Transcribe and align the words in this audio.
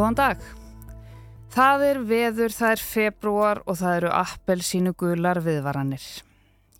Góðan 0.00 0.16
dag. 0.16 0.44
Það 1.52 1.82
er 1.84 1.98
veður, 2.08 2.52
það 2.56 2.70
er 2.72 2.82
februar 2.88 3.58
og 3.68 3.76
það 3.76 3.96
eru 3.98 4.12
appelsínu 4.16 4.92
gular 4.96 5.42
viðvaranir. 5.44 6.06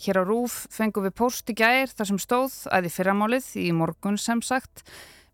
Hér 0.01 0.21
á 0.21 0.25
Rúf 0.25 0.55
fengum 0.73 1.05
við 1.05 1.13
post 1.21 1.53
í 1.53 1.57
gæir 1.59 1.93
þar 1.93 2.09
sem 2.09 2.21
stóð 2.23 2.57
að 2.73 2.89
í 2.89 2.95
fyrramálið, 2.95 3.51
í 3.61 3.67
morgun 3.77 4.17
sem 4.17 4.41
sagt, 4.41 4.87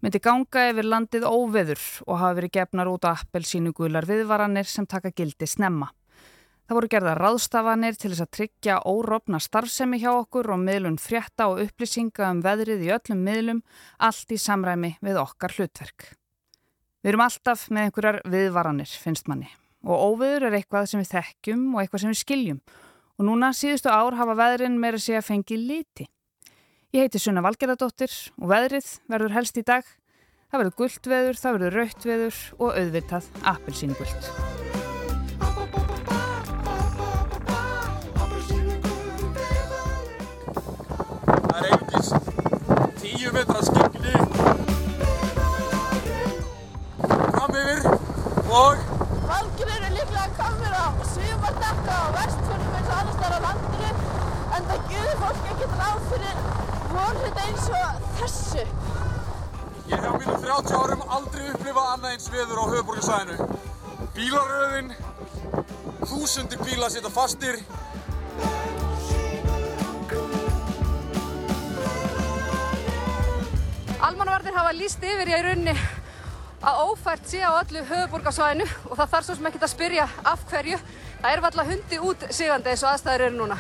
myndi 0.03 0.19
ganga 0.19 0.67
yfir 0.73 0.91
landið 0.91 1.29
óveður 1.31 1.87
og 2.09 2.19
hafa 2.25 2.41
verið 2.41 2.55
gefnar 2.59 2.91
út 2.91 3.07
appelsínu 3.13 3.71
gular 3.79 4.11
viðvaranir 4.11 4.67
sem 4.67 4.91
taka 4.91 5.15
gildi 5.15 5.47
snemma. 5.47 5.93
Það 6.67 6.81
voru 6.81 6.93
gerða 6.97 7.17
ráðstafanir 7.23 7.95
til 7.95 8.11
þess 8.17 8.27
að 8.27 8.35
tryggja 8.41 8.83
órópna 8.83 9.39
starfsemi 9.39 10.03
hjá 10.03 10.11
okkur 10.17 10.57
og 10.57 10.65
miðlun 10.67 10.99
frétta 10.99 11.53
og 11.55 11.63
upplýsinga 11.69 12.35
um 12.35 12.43
veðrið 12.43 12.89
í 12.91 12.95
öllum 12.99 13.27
miðlum, 13.31 13.67
allt 14.03 14.35
í 14.35 14.43
samræmi 14.43 14.97
við 14.99 15.23
okkar 15.23 15.61
hlutverk. 15.61 16.17
Við 17.07 17.13
erum 17.13 17.23
alltaf 17.23 17.61
með 17.71 17.85
einhverjar 17.87 18.17
viðvaranir, 18.27 18.91
finnst 18.99 19.29
manni. 19.31 19.47
Og 19.87 19.95
óviður 19.95 20.49
er 20.49 20.57
eitthvað 20.59 20.89
sem 20.91 20.99
við 20.99 21.13
þekkjum 21.13 21.61
og 21.77 21.79
eitthvað 21.79 22.03
sem 22.03 22.11
við 22.11 22.19
skiljum. 22.19 22.59
Og 23.15 23.29
núna 23.29 23.53
síðustu 23.55 23.93
ár 23.95 24.17
hafa 24.19 24.35
veðrin 24.35 24.75
meira 24.83 24.99
sé 24.99 25.15
að 25.15 25.29
fengi 25.29 25.55
liti. 25.55 26.09
Ég 26.91 27.07
heiti 27.07 27.21
Sunna 27.23 27.47
Valgerðardóttir 27.47 28.11
og 28.41 28.51
veðrið 28.51 28.91
verður 29.07 29.37
helst 29.39 29.55
í 29.55 29.63
dag. 29.71 29.87
Það 30.51 30.65
verður 30.65 30.77
gullt 30.83 31.07
veður, 31.15 31.39
það 31.45 31.57
verður 31.61 31.79
rautt 31.79 32.09
veður 32.11 32.43
og 32.59 32.75
auðvitað 32.75 33.31
appelsínu 33.55 33.95
gullt. 34.03 34.31
Það 41.47 41.55
er 41.55 41.71
einhvers 41.71 42.15
tíu 42.99 43.31
metra 43.31 43.63
skengli 43.63 43.76
veður 62.37 62.61
á 62.61 62.65
höfuborgarsæðinu. 62.75 63.47
Bílaröðin, 64.17 64.93
þúsundir 66.05 66.61
bíla 66.65 66.89
sita 66.93 67.11
fastir 67.13 67.61
Almannavarnir 74.07 74.55
hafa 74.55 74.73
líst 74.77 75.03
yfir 75.05 75.33
í 75.33 75.39
rauninni 75.43 75.75
að 76.67 76.81
ófært 76.85 77.27
sé 77.29 77.41
á 77.43 77.57
öllu 77.57 77.83
höfuborgarsvæðinu 77.89 78.67
og 78.91 78.95
það 79.01 79.13
þarf 79.15 79.27
svo 79.27 79.37
sem 79.39 79.49
ekki 79.51 79.63
að 79.63 79.73
spyrja 79.73 80.07
af 80.33 80.45
hverju. 80.51 80.79
Það 81.23 81.33
er 81.33 81.43
valla 81.45 81.67
hundi 81.71 82.01
út 82.11 82.27
sigandi 82.31 82.73
eins 82.73 82.85
og 82.85 82.93
aðstæður 82.93 83.27
eru 83.27 83.39
núna. 83.41 83.59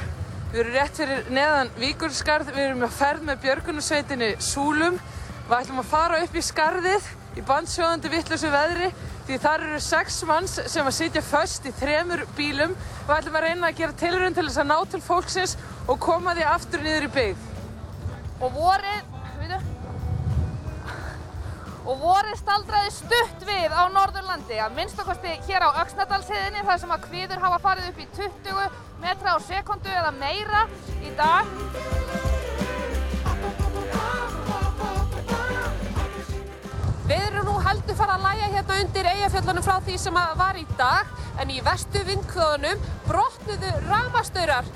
Við 0.53 0.63
erum 0.63 0.77
rétt 0.77 1.01
fyrir 1.01 1.31
neðan 1.35 1.73
Víkurskarð, 1.81 2.53
við 2.55 2.69
erum 2.69 2.87
að 2.87 2.97
ferð 3.01 3.27
með 3.27 3.43
björgunarsveitinni 3.47 4.33
Súlum. 4.39 5.01
Við 5.49 5.57
ætlum 5.59 5.83
að 5.83 5.91
fara 5.91 6.21
upp 6.25 6.37
í 6.37 6.45
skarðið 6.45 7.11
í 7.37 7.45
bandsjóðandi 7.45 8.11
vittlösu 8.13 8.51
veðri 8.53 8.91
því 9.27 9.39
þar 9.43 9.65
eru 9.67 9.81
sex 9.83 10.19
manns 10.29 10.57
sem 10.71 10.87
að 10.87 10.97
sitja 10.97 11.23
föst 11.25 11.67
í 11.69 11.73
þremur 11.77 12.25
bílum. 12.37 12.75
Við 13.07 13.15
ætlum 13.19 13.39
að 13.39 13.47
reyna 13.49 13.71
að 13.71 13.81
gera 13.81 13.99
tilrönd 14.03 14.39
til 14.39 14.47
þess 14.49 14.63
að 14.63 14.71
ná 14.71 14.77
til 14.93 15.03
fólksins 15.05 15.57
og 15.87 16.01
koma 16.03 16.37
því 16.37 16.47
aftur 16.51 16.85
niður 16.85 17.09
í 17.09 17.13
byggð. 17.17 17.49
Og 18.37 18.53
vorið, 18.53 19.03
veitu, 19.41 19.61
og 21.87 22.01
vorið 22.03 22.39
staldraði 22.43 22.95
stutt 22.95 23.47
við 23.49 23.73
á 23.73 23.83
Norðurlandi, 23.95 24.61
að 24.61 24.77
minnstakosti 24.77 25.37
hér 25.49 25.69
á 25.71 25.79
Öxnadalsheiðinni 25.85 26.67
þar 26.67 26.83
sem 26.83 26.95
að 26.97 27.09
kviður 27.09 27.45
hafa 27.47 27.63
farið 27.69 27.91
upp 27.93 28.01
í 28.05 28.09
20 28.21 28.81
metra 29.05 29.37
á 29.37 29.39
sekundu 29.49 29.93
eða 29.93 30.15
meira 30.21 30.67
í 31.01 31.15
dag. 31.19 32.26
Heldur 37.67 37.97
fara 37.99 38.15
að 38.17 38.27
læja 38.27 38.49
hérna 38.53 38.77
undir 38.83 39.09
eigafjöllunum 39.11 39.65
frá 39.67 39.79
því 39.83 39.97
sem 39.99 40.19
að 40.21 40.35
var 40.39 40.59
í 40.61 40.67
dag 40.79 41.09
en 41.43 41.51
í 41.51 41.57
vestu 41.67 42.03
vindkvöðunum 42.07 42.85
brotnuðu 43.09 43.73
ramastaurar. 43.89 44.69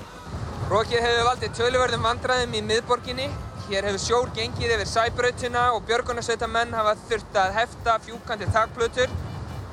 Rokið 0.71 1.05
hefur 1.05 1.27
valdið 1.29 1.55
töluverðum 1.59 2.05
vandræðum 2.07 2.57
í 2.59 2.61
miðborginni. 2.67 3.29
Hér 3.69 3.87
hefur 3.87 4.03
sjór 4.03 4.33
gengið 4.35 4.75
yfir 4.75 4.89
sæbrautina 4.91 5.69
og 5.75 5.85
björgunarsveitamenn 5.87 6.75
hafa 6.75 6.97
þurft 7.07 7.39
að 7.39 7.55
hefta 7.59 7.95
fjúkandi 8.03 8.49
takplötur. 8.51 9.15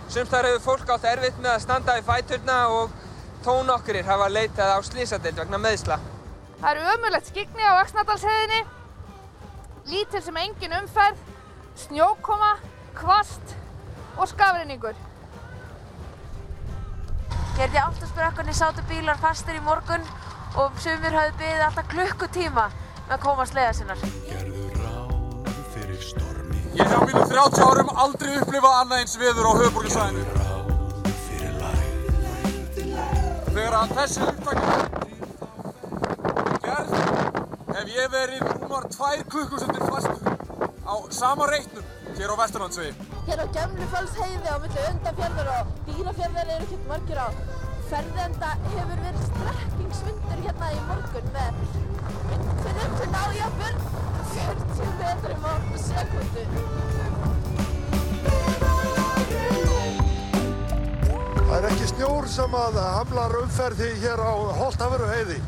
Sums 0.09 0.31
þar 0.31 0.51
hefur 0.53 0.65
fólk 0.69 0.95
átt 0.95 1.11
erfitt 1.11 1.43
með 1.43 1.57
að 1.57 1.65
standa 1.67 1.99
í 1.99 2.07
fæturna 2.07 2.61
og 2.75 2.95
tón 3.45 3.71
okkurir 3.75 4.07
hafa 4.07 4.31
leitað 4.31 4.75
á 4.75 4.79
slísadeild 4.87 5.43
vegna 5.43 5.59
meðsla. 5.63 5.99
Það 6.61 6.71
eru 6.73 6.95
ömulegt 6.95 7.31
skigni 7.31 7.67
á 7.67 7.83
Öxnadalsheiðinni, 7.83 8.63
lítil 9.91 10.23
sem 10.23 10.41
engin 10.43 10.75
umferð, 10.81 11.21
snjókoma, 11.85 12.57
kvast 12.99 13.55
og 14.19 14.29
skafrinningur. 14.29 14.97
Hérna 17.59 17.75
í 17.75 17.83
áttasbrekkunni 17.83 18.55
sátu 18.55 18.83
bílar 18.91 19.19
fastir 19.23 19.59
í 19.59 19.63
morgun 19.67 20.05
og 20.59 20.79
sumir 20.83 21.15
hafði 21.15 21.35
byggðið 21.41 21.65
alltaf 21.67 21.91
klukkutíma 21.93 22.67
með 23.09 23.15
að 23.17 23.25
komast 23.25 23.57
leiða 23.59 23.73
sinnar. 23.79 23.99
Ég 26.79 26.85
hef 26.85 26.95
á 26.95 27.03
mínu 27.03 27.25
30 27.27 27.65
árum 27.67 27.91
aldrei 28.05 28.33
upplifað 28.39 28.79
annað 28.83 29.01
eins 29.03 29.17
veður 29.19 29.51
á 29.51 29.53
höfuborgarsæðinu. 29.59 30.25
Þegar 33.49 33.75
að 33.81 33.95
þessi 33.99 34.21
upptakir 34.29 34.69
er 36.45 36.59
gerð, 36.69 36.93
hef 37.75 37.87
ég 37.97 38.07
verið 38.15 38.41
rúmar 38.53 38.85
tvær 38.95 39.19
klukkusundir 39.33 39.85
fastur 39.89 40.28
á 40.89 40.97
sama 41.13 41.47
reitnum 41.47 41.85
hér 42.17 42.33
á 42.33 42.37
Vesturlandsvegi. 42.41 42.93
Hér 43.29 43.45
á 43.45 43.47
Gemlufellsheiði 43.57 44.49
á 44.49 44.57
milli 44.63 44.85
Undafjörður 44.91 45.49
og 45.55 45.73
Dýrafjörður 45.89 46.53
eru 46.55 46.65
ekkert 46.65 46.87
margir 46.89 47.21
á 47.21 47.29
ferðenda 47.89 48.51
hefur 48.65 49.03
verið 49.05 49.27
strekkingsvindur 49.27 50.41
hérna 50.47 50.71
í 50.73 50.81
morgun 50.89 51.29
með 51.35 51.61
vindfinnum 52.31 52.97
sem 53.01 53.13
ná 53.13 53.23
jafnvel 53.37 53.77
40 54.33 54.91
metrum 55.03 55.45
á 55.45 55.55
sekundu. 55.85 56.47
Það 61.49 61.55
er 61.59 61.69
ekki 61.73 61.91
snjór 61.93 62.29
sem 62.33 62.59
að 62.63 62.81
hamlar 62.97 63.37
umferði 63.43 63.93
hér 64.03 64.25
á 64.25 64.33
Holtaveruheiði 64.63 65.39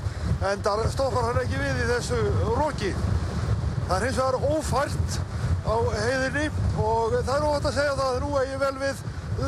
en 0.51 0.63
það 0.65 0.87
stoppar 0.93 1.31
hann 1.31 1.43
ekki 1.47 1.65
við 1.65 1.83
í 1.85 1.91
þessu 1.95 2.21
roki. 2.61 2.95
Það 3.89 3.97
er 3.97 4.07
hins 4.07 4.23
vegar 4.23 4.55
ófært 4.55 5.21
á 5.65 5.77
heiðinni 5.95 6.47
og 6.81 7.17
það 7.19 7.35
er 7.37 7.49
óvægt 7.49 7.69
að 7.71 7.77
segja 7.79 7.97
það 7.99 8.13
að 8.13 8.23
nú 8.25 8.31
eigi 8.41 8.61
vel 8.61 8.77
við 8.81 9.03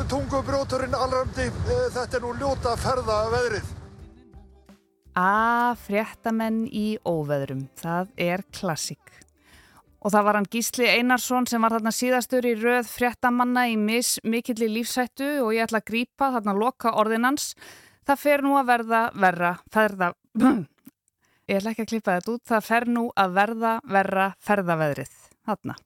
tungubrjóturinn 0.09 0.97
allramdi. 0.97 1.47
Þetta 1.93 2.17
er 2.17 2.23
nú 2.23 2.33
ljóta 2.39 2.75
ferða 2.81 3.17
veðrið. 3.33 3.71
A 5.13 5.75
fréttamenn 5.77 6.63
í 6.73 6.95
óveðrum, 7.05 7.67
það 7.77 8.09
er 8.17 8.41
klassík. 8.55 9.11
Og 10.03 10.11
það 10.11 10.25
var 10.27 10.37
hann 10.39 10.49
Gísli 10.51 10.89
Einarsson 10.89 11.45
sem 11.47 11.63
var 11.63 11.77
þarna 11.77 11.93
síðastur 11.95 12.47
í 12.49 12.55
röð 12.59 12.89
fréttamanna 12.89 13.67
í 13.71 13.77
mis 13.79 14.17
mikilli 14.25 14.67
lífsættu 14.73 15.29
og 15.45 15.53
ég 15.55 15.67
ætla 15.67 15.79
að 15.83 15.89
grípa 15.93 16.33
þarna 16.33 16.57
loka 16.57 16.95
orðinans. 16.99 17.53
Það 18.03 18.23
fer 18.25 18.43
nú 18.43 18.57
að 18.59 18.69
verða 18.73 19.05
verra, 19.15 19.53
ferða, 19.71 20.11
ég 21.47 21.61
ætla 21.61 21.71
ekki 21.71 21.85
að 21.85 21.91
klippa 21.93 22.17
þetta 22.17 22.35
út, 22.35 22.45
það 22.49 22.67
fer 22.67 22.89
nú 22.97 23.07
að 23.15 23.39
verða 23.39 23.77
verra 23.87 24.29
ferðaveðrið, 24.43 25.17
þarna. 25.47 25.79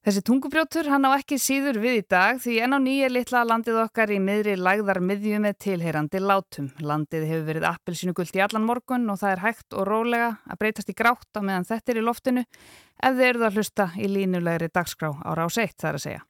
Þessi 0.00 0.22
tungubrjótur 0.24 0.86
hann 0.88 1.04
á 1.04 1.12
ekki 1.12 1.36
síður 1.36 1.76
við 1.82 1.98
í 1.98 2.04
dag 2.08 2.38
því 2.40 2.54
enn 2.64 2.72
á 2.72 2.80
nýja 2.80 3.08
litla 3.12 3.42
landið 3.44 3.82
okkar 3.82 4.08
í 4.08 4.16
miðri 4.24 4.54
lagðar 4.56 5.02
miðju 5.04 5.40
með 5.44 5.58
tilheyrandi 5.60 6.22
látum. 6.24 6.70
Landið 6.80 7.26
hefur 7.28 7.44
verið 7.50 7.66
appelsínugult 7.68 8.38
í 8.38 8.40
allan 8.40 8.64
morgun 8.64 9.04
og 9.12 9.18
það 9.20 9.34
er 9.34 9.42
hægt 9.44 9.76
og 9.76 9.84
rólega 9.90 10.30
að 10.48 10.60
breytast 10.62 10.88
í 10.88 10.96
grátt 10.96 11.36
á 11.36 11.44
meðan 11.44 11.68
þetta 11.68 11.92
er 11.92 12.00
í 12.00 12.06
loftinu 12.06 12.46
ef 12.46 13.20
þið 13.20 13.26
eruð 13.26 13.46
að 13.50 13.60
hlusta 13.60 13.88
í 14.00 14.10
línulegri 14.14 14.70
dagskrá 14.72 15.12
á 15.20 15.30
rás 15.36 15.60
1 15.60 15.76
þar 15.84 16.00
að 16.00 16.04
segja. 16.06 16.24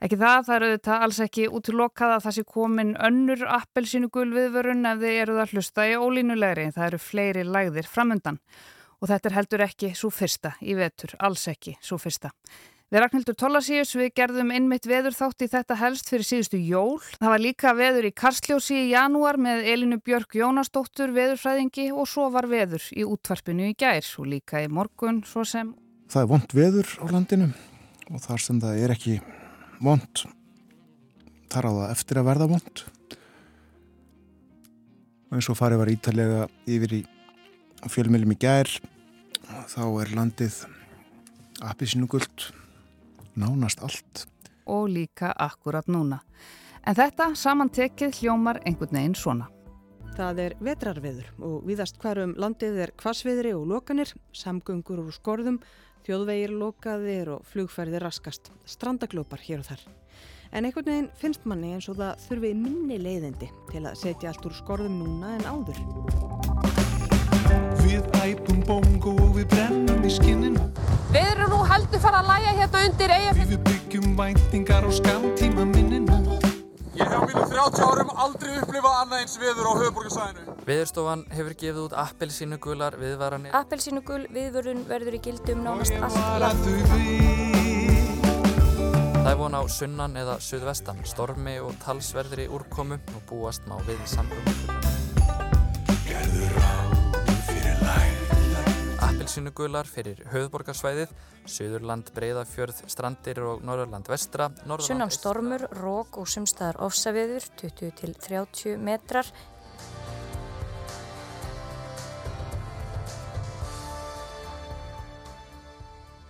Ekki 0.00 0.20
það, 0.24 0.40
það 0.48 0.56
eru 0.56 0.72
þetta 0.78 0.98
alls 1.04 1.22
ekki 1.26 1.46
útlokað 1.60 2.16
að 2.16 2.24
það 2.24 2.38
sé 2.38 2.48
komin 2.56 2.96
önnur 3.04 3.46
appelsínugul 3.60 4.28
viðvörun 4.32 4.92
ef 4.94 5.04
þið 5.04 5.22
eruð 5.26 5.44
að 5.44 5.56
hlusta 5.58 5.88
í 5.92 5.96
ólínulegri. 6.00 6.70
Það 6.72 6.88
eru 6.88 7.04
fleiri 7.10 7.44
lagðir 7.44 7.94
framundan 7.98 8.40
og 8.96 9.12
þetta 9.12 9.28
er 9.28 9.40
heldur 9.42 9.68
ekki 9.68 9.92
svo 9.92 10.08
fyrsta 10.08 10.56
í 10.64 10.72
vetur, 10.80 11.18
alls 11.20 11.44
ekki 11.52 11.76
svo 11.84 12.00
fyrsta. 12.00 12.32
Við 12.90 13.04
Ragnhildur 13.04 13.36
Tólasíus 13.38 13.92
við 13.94 14.08
gerðum 14.18 14.48
innmitt 14.50 14.86
veður 14.90 15.14
þátt 15.14 15.44
í 15.44 15.46
þetta 15.52 15.76
helst 15.78 16.08
fyrir 16.10 16.26
síðustu 16.26 16.58
jól. 16.58 16.96
Það 17.20 17.30
var 17.30 17.42
líka 17.44 17.74
veður 17.78 18.08
í 18.08 18.10
Karsljósi 18.18 18.74
í 18.80 18.88
janúar 18.90 19.38
með 19.38 19.62
Elinu 19.70 20.00
Björk 20.02 20.34
Jónasdóttur 20.34 21.12
veðurfræðingi 21.14 21.86
og 21.94 22.10
svo 22.10 22.26
var 22.34 22.50
veður 22.50 22.82
í 22.90 23.06
útvarpinu 23.06 23.70
í 23.70 23.76
gær 23.78 24.02
og 24.18 24.26
líka 24.32 24.64
í 24.64 24.66
morgun 24.66 25.22
svo 25.22 25.46
sem... 25.46 25.70
Það 26.10 26.24
er 26.24 26.30
vond 26.34 26.58
veður 26.58 26.92
á 26.98 27.04
landinu 27.14 27.48
og 28.10 28.26
þar 28.26 28.46
sem 28.48 28.58
það 28.66 28.82
er 28.82 28.96
ekki 28.98 29.16
vond 29.78 30.26
þar 31.54 31.70
á 31.70 31.72
það 31.78 31.88
eftir 31.94 32.18
að 32.18 32.30
verða 32.32 32.52
vond 32.56 32.86
og 35.30 35.38
eins 35.38 35.46
og 35.46 35.62
farið 35.62 35.84
var 35.84 35.94
ítalega 35.94 36.46
yfir 36.66 36.98
í 36.98 37.04
fjölmjölum 37.86 38.34
í 38.34 38.42
gær 38.42 38.78
þá 39.70 39.84
er 39.86 40.16
landið 40.18 40.64
appisínugult 41.70 42.50
nánast 43.40 43.82
allt 43.86 44.26
og 44.70 44.90
líka 44.92 45.32
akkurat 45.36 45.88
núna 45.88 46.20
en 46.86 46.96
þetta 46.96 47.32
samantekið 47.36 48.20
hljómar 48.20 48.62
einhvern 48.64 49.00
veginn 49.00 49.18
svona 49.18 49.48
Það 50.20 50.40
er 50.42 50.54
vetrarveður 50.60 51.28
og 51.46 51.62
viðast 51.68 52.00
hverjum 52.02 52.34
landið 52.40 52.80
er 52.84 52.90
kvasviðri 52.98 53.54
og 53.56 53.62
lokanir, 53.70 54.10
samgöngur 54.36 55.04
úr 55.04 55.14
skorðum, 55.14 55.60
þjóðvegir 56.04 56.52
lokaðir 56.60 57.30
og 57.36 57.46
flugferðir 57.48 58.04
raskast, 58.04 58.50
strandaglópar 58.68 59.40
hér 59.46 59.62
og 59.62 59.70
þar. 59.70 59.86
En 60.50 60.66
einhvern 60.66 60.90
veginn 60.90 61.10
finnst 61.16 61.46
manni 61.46 61.72
eins 61.76 61.88
og 61.88 62.00
það 62.00 62.24
þurfi 62.26 62.50
minni 62.58 62.98
leiðindi 62.98 63.48
til 63.70 63.84
að 63.84 64.00
setja 64.02 64.32
allt 64.32 64.50
úr 64.50 64.56
skorðum 64.58 64.98
núna 64.98 65.36
en 65.38 65.46
áður. 65.46 65.78
Við 67.86 68.02
æpum 68.24 68.60
bongo 68.66 69.14
og 69.14 69.38
við 69.38 69.48
brennum 69.54 69.89
í 70.06 70.12
skinninu. 70.14 70.62
Við 71.10 71.26
erum 71.34 71.50
nú 71.52 71.60
heldur 71.66 72.00
fara 72.02 72.20
að 72.22 72.30
læja 72.30 72.54
hérna 72.60 72.84
undir 72.88 73.14
eigafell. 73.16 73.48
Við 73.50 73.62
byggjum 73.66 74.16
væntingar 74.18 74.86
og 74.86 74.94
skamtíma 74.96 75.66
minninu. 75.68 76.18
Ég 77.00 77.08
hef 77.08 77.16
á 77.16 77.22
mínu 77.24 77.44
30 77.48 77.84
árum 77.86 78.10
aldrei 78.24 78.56
upplifað 78.60 78.96
annað 79.00 79.22
eins 79.22 79.36
viður 79.40 79.68
á 79.70 79.72
höfuborgarsæðinu. 79.80 80.56
Veðurstofan 80.66 81.22
hefur 81.32 81.54
gefið 81.62 81.80
út 81.86 81.94
appelsínugular 82.02 82.96
viðvaranir. 83.00 83.54
Appelsínugul 83.56 84.26
viðvörun 84.34 84.84
verður 84.90 85.16
í 85.16 85.22
gildum 85.24 85.64
nánast 85.64 85.96
allt 85.96 86.20
land. 86.44 86.68
Það 89.20 89.32
er 89.32 89.40
von 89.40 89.56
á 89.56 89.62
sunnan 89.68 90.20
eða 90.20 90.36
suðvestan, 90.44 91.00
stormi 91.08 91.56
og 91.62 91.74
talsverðri 91.84 92.50
úrkomu 92.52 93.00
og 93.14 93.26
búast 93.30 93.68
má 93.70 93.76
við 93.88 94.00
samgöngum. 94.16 94.79
Appelsínugular 99.50 99.86
fyrir 99.90 100.20
höfuborgarsvæðið, 100.30 101.10
Suðurland, 101.50 102.10
Breiðafjörð, 102.14 102.84
Strandir 102.86 103.40
og 103.42 103.64
Norðurland 103.66 104.06
vestra. 104.06 104.50
Sunnan 104.78 105.10
stormur, 105.10 105.66
rók 105.80 106.18
og 106.18 106.28
sumstaðar 106.30 106.78
ofsaviður, 106.86 107.42
20 107.58 107.90
til 107.98 108.14
30 108.14 108.78
metrar. 108.78 109.26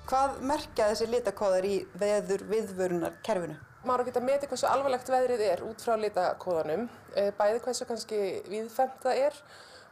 Hvað 0.08 0.40
merkja 0.42 0.88
þessi 0.90 1.10
litakóðar 1.12 1.66
í 1.68 1.76
veður 2.00 2.46
viðvörunar 2.48 3.20
kerfinu? 3.22 3.58
Maður 3.84 4.08
getur 4.08 4.24
að 4.24 4.30
meti 4.32 4.48
hversu 4.48 4.66
alvarlegt 4.68 5.08
veðrið 5.12 5.44
er 5.44 5.60
út 5.64 5.80
frá 5.84 5.94
litakóðanum, 6.00 6.88
bæði 7.36 7.60
hversu 7.64 7.86
kannski 7.88 8.22
viðfemt 8.48 9.04
það 9.04 9.26
er 9.28 9.44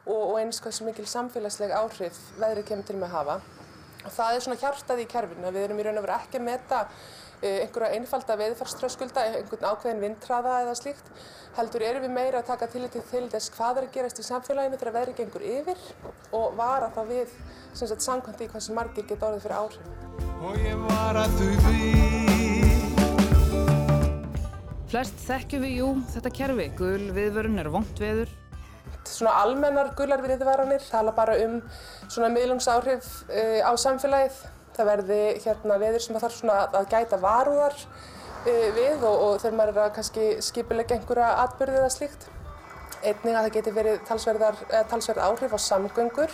og 0.09 0.35
eins 0.41 0.61
hversu 0.65 0.87
mikil 0.87 1.07
samfélagsleg 1.09 1.73
áhrif 1.77 2.19
veðrið 2.41 2.69
kemur 2.71 2.89
til 2.89 2.99
með 2.99 3.09
að 3.11 3.17
hafa. 3.19 3.39
Og 4.07 4.13
það 4.15 4.35
er 4.35 4.45
svona 4.45 4.61
hjartað 4.63 5.03
í 5.03 5.09
kerfinu, 5.11 5.51
við 5.53 5.65
erum 5.67 5.81
í 5.81 5.87
raun 5.87 6.01
og 6.01 6.07
veru 6.07 6.17
ekki 6.17 6.39
að 6.39 6.47
meta 6.47 6.85
einhverja 7.39 7.95
einfalda 7.95 8.35
veðfarströskulda, 8.39 9.25
einhvern 9.39 9.67
ákveðin 9.69 10.01
vindtraða 10.03 10.55
eða 10.65 10.75
slíkt, 10.79 11.11
heldur 11.59 11.85
erum 11.87 12.03
við 12.07 12.15
meira 12.17 12.41
að 12.41 12.49
taka 12.51 12.67
tillit 12.73 12.97
til 12.97 13.29
þess 13.31 13.53
hvað 13.55 13.79
er 13.79 13.87
að 13.87 13.95
gerast 13.95 14.19
í 14.19 14.27
samfélaginu 14.27 14.81
þegar 14.81 14.97
veðrið 14.97 15.19
gengur 15.21 15.45
yfir 15.47 15.85
og 16.35 16.57
vara 16.59 16.91
það 16.97 17.13
við 17.13 17.37
sem 17.79 17.91
sagt 17.91 18.07
samkvæmt 18.07 18.43
í 18.43 18.51
hversu 18.51 18.75
margir 18.75 19.07
geta 19.07 19.31
orðið 19.31 19.47
fyrir 19.47 19.59
áhrif. 19.61 19.87
Og 20.43 20.59
ég 20.65 20.85
var 20.89 21.23
að 21.23 21.39
þau 21.39 21.51
við. 21.69 21.99
Flest 24.89 25.19
þekkjum 25.29 25.65
við, 25.67 25.73
jú, 25.83 25.89
þetta 26.15 26.31
kerfi. 26.41 26.69
Gul 26.79 27.11
viðvörun 27.13 27.61
er 27.61 27.69
vondt 27.75 27.99
veður. 28.01 28.31
Svona 29.09 29.35
almennar 29.43 29.93
gular 29.99 30.23
viðvaranir 30.25 30.85
tala 30.91 31.15
bara 31.17 31.37
um 31.47 31.59
svona 32.07 32.31
miðlungsáhrif 32.35 33.09
uh, 33.29 33.61
á 33.65 33.73
samfélagið. 33.81 34.39
Það 34.79 34.91
verði 34.93 35.21
hérna 35.43 35.79
veður 35.83 36.05
sem 36.05 36.19
þarf 36.23 36.37
svona 36.39 36.59
að 36.69 36.91
gæta 36.93 37.19
varúðar 37.23 37.77
uh, 37.79 38.69
við 38.77 39.03
og, 39.03 39.15
og 39.15 39.39
þegar 39.43 39.57
maður 39.61 39.75
er 39.75 39.85
að 39.87 39.95
kannski 39.99 40.27
skipilegja 40.45 40.99
einhverja 40.99 41.31
atbyrði 41.45 41.81
eða 41.83 41.95
slíkt. 41.97 42.29
Einnig 42.99 43.37
að 43.37 43.45
það 43.47 43.55
geti 43.55 43.77
verið 43.77 44.01
talsverð 44.09 45.23
áhrif 45.23 45.55
á 45.55 45.59
samgöngur 45.63 46.33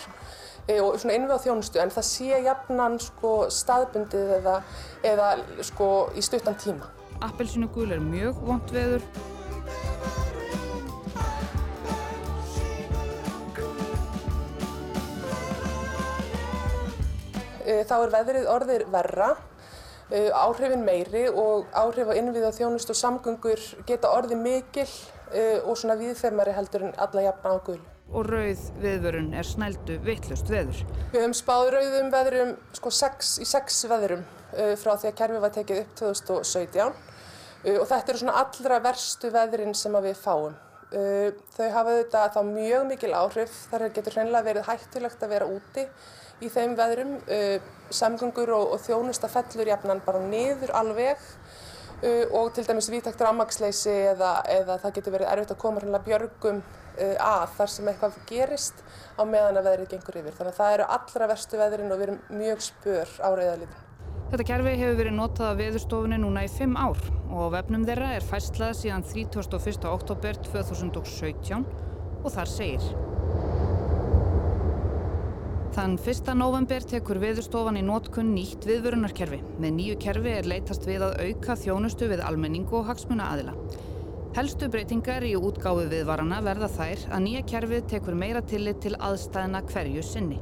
og 0.65 0.95
svona 0.97 1.13
innvið 1.13 1.37
á 1.37 1.43
þjónustu 1.43 1.77
en 1.77 1.91
það 1.93 2.05
sé 2.07 2.39
jafnan 2.41 2.95
sko 2.97 3.33
staðbundið 3.53 4.31
eða, 4.39 4.55
eða 5.05 5.27
sko 5.67 5.89
í 6.17 6.25
stuttan 6.25 6.57
tíma. 6.57 6.89
Appelsínugul 7.21 7.91
er 7.93 8.01
mjög 8.01 8.41
vond 8.47 8.73
veður. 8.73 9.05
Þá 17.65 17.95
er 17.97 18.11
veðrið 18.13 18.51
orðir 18.53 18.85
verra, 18.93 19.31
áhrifin 20.37 20.85
meiri 20.85 21.25
og 21.31 21.65
áhrif 21.73 22.11
á 22.13 22.17
innvið 22.19 22.45
á 22.45 22.57
þjónustu 22.59 22.93
og 22.93 22.99
samgöngur 23.01 23.65
geta 23.89 24.13
orðið 24.13 24.43
mikil 24.43 24.87
og 25.65 25.73
svona 25.73 25.97
viðfemari 25.97 26.53
heldur 26.53 26.85
en 26.85 26.95
alla 27.01 27.25
jafna 27.25 27.57
á 27.57 27.59
gul 27.65 27.81
og 28.13 28.27
rauð 28.29 28.67
viðvörun 28.81 29.33
er 29.37 29.47
snældu 29.47 29.97
vittlust 30.05 30.49
veður. 30.51 30.83
Við 31.11 31.21
höfum 31.23 31.35
spáð 31.37 31.71
rauðum 31.75 32.11
veðrum 32.13 32.51
sko 32.77 32.91
sex, 32.93 33.35
í 33.41 33.47
sex 33.49 33.81
veðrum 33.89 34.21
uh, 34.21 34.75
frá 34.79 34.93
því 34.93 35.09
að 35.09 35.17
kerfið 35.21 35.43
var 35.45 35.55
tekið 35.55 35.81
upp 35.81 35.95
2017 36.01 36.83
uh, 36.85 37.79
og 37.79 37.87
þetta 37.89 38.13
eru 38.13 38.21
svona 38.21 38.37
allra 38.43 38.79
verstu 38.85 39.31
veðrin 39.33 39.77
sem 39.77 39.97
við 40.05 40.21
fáum. 40.21 40.59
Uh, 40.93 41.33
þau 41.55 41.65
hafa 41.73 41.97
þetta 41.97 42.27
þá 42.35 42.39
mjög 42.51 42.85
mikil 42.91 43.15
áhrif, 43.17 43.57
þar 43.71 43.87
getur 43.95 44.19
hreinlega 44.19 44.49
verið 44.51 44.69
hættulegt 44.69 45.25
að 45.25 45.33
vera 45.33 45.49
úti 45.49 45.87
í 46.43 46.49
þeim 46.51 46.75
veðrum. 46.79 47.13
Samgöngur 47.93 48.49
og, 48.55 48.73
og 48.75 48.81
þjónusta 48.81 49.29
fellur 49.29 49.69
jafnan 49.69 50.01
bara 50.05 50.23
niður 50.23 50.73
alveg 50.73 51.21
og 52.35 52.49
til 52.53 52.65
dæmis 52.67 52.89
vítækt 52.91 53.21
rafmagnsleysi 53.23 53.93
eða, 54.11 54.31
eða 54.51 54.75
það 54.81 54.97
getur 54.97 55.13
verið 55.15 55.29
erfitt 55.31 55.53
að 55.53 55.61
koma 55.61 55.79
hreinlega 55.79 56.05
björgum 56.09 56.59
að 57.23 57.55
þar 57.55 57.71
sem 57.71 57.87
eitthvað 57.91 58.19
gerist 58.29 58.83
á 59.15 59.23
meðan 59.23 59.61
að 59.61 59.69
veðrið 59.69 59.89
gengur 59.93 60.19
yfir. 60.19 60.35
Þannig 60.35 60.53
að 60.53 60.59
það 60.59 60.75
eru 60.75 60.89
allra 60.97 61.29
verstu 61.31 61.61
veðrin 61.61 61.95
og 61.95 61.99
við 62.01 62.07
erum 62.09 62.21
mjög 62.41 62.63
spör 62.67 63.15
á 63.21 63.29
reyðalítin. 63.39 63.81
Þetta 64.31 64.45
kerfi 64.49 64.71
hefur 64.79 64.95
verið 64.99 65.17
notað 65.19 65.49
af 65.51 65.59
veðurstofunni 65.61 66.17
núna 66.19 66.45
í 66.47 66.51
fimm 66.51 66.75
ár 66.75 66.97
og 67.29 67.41
á 67.45 67.53
vefnum 67.59 67.85
þeirra 67.87 68.13
er 68.17 68.25
fæslað 68.25 68.73
síðan 68.81 69.05
31. 69.05 69.85
oktober 69.91 70.39
2017 70.47 71.67
og 72.25 72.33
þar 72.33 72.49
segir 72.49 73.14
Þann 75.75 75.97
1. 75.99 76.29
november 76.39 76.85
tekur 76.87 77.17
veðurstofan 77.19 77.75
í 77.75 77.81
nótkunn 77.83 78.29
nýtt 78.31 78.63
viðvörunarkerfi. 78.63 79.41
Með 79.59 79.73
nýju 79.75 79.95
kerfi 80.05 80.31
er 80.31 80.47
leitast 80.47 80.85
við 80.87 81.03
að 81.03 81.17
auka 81.25 81.57
þjónustu 81.59 82.07
við 82.07 82.21
almenningu 82.23 82.77
og 82.79 82.85
hagsmuna 82.87 83.25
aðila. 83.33 83.57
Helstu 84.37 84.69
breytingar 84.71 85.25
í 85.27 85.33
útgáfu 85.35 85.83
viðvarana 85.91 86.39
verða 86.45 86.69
þær 86.71 87.03
að 87.17 87.23
nýja 87.25 87.41
kerfið 87.51 87.89
tekur 87.91 88.15
meira 88.15 88.39
tillit 88.47 88.79
til 88.85 88.93
aðstæðina 88.95 89.65
hverju 89.67 90.05
sinni. 90.07 90.39